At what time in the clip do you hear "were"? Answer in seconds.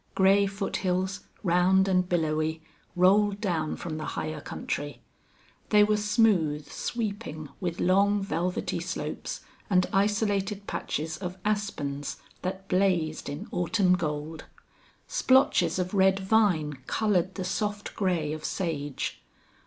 5.83-5.95